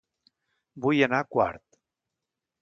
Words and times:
Vull 0.85 1.03
anar 1.09 1.19
a 1.19 1.27
Quart 1.35 1.79